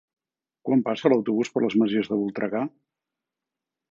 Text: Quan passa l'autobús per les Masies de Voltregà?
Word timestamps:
Quan 0.67 0.79
passa 0.87 1.11
l'autobús 1.13 1.51
per 1.57 1.63
les 1.65 1.77
Masies 1.83 2.11
de 2.13 2.19
Voltregà? 2.21 2.65